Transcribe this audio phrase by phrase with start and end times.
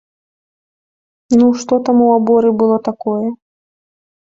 [1.41, 3.27] Ну, што там у аборы было такое?